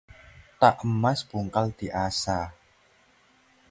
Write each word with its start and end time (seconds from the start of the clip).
Tak 0.61 0.75
emas 0.89 1.19
bungkal 1.29 1.67
diasah 1.79 2.47